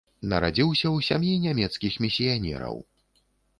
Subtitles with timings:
[0.29, 2.83] Нарадзіўся ў сям'і нямецкіх місіянераў.